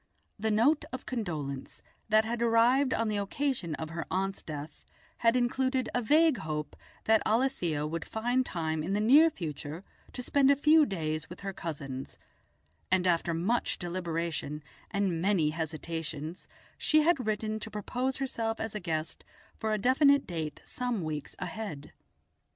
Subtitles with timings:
[0.39, 4.83] The note of condolence that had arrived on the occasion of her aunt's death
[5.17, 9.83] had included a vague hope that Alethia would find time in the near future
[10.13, 12.17] to spend a few days with her cousins,
[12.91, 16.47] and after much deliberation and many hesitations
[16.79, 19.23] she had written to propose herself as a guest
[19.55, 21.93] for a definite date some weeks ahead.